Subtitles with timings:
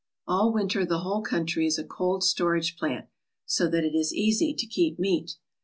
[0.25, 3.05] All winter the whole country is a cold storage plant,
[3.45, 5.35] so that it is easy to keep meat.